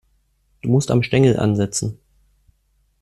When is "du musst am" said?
0.63-1.03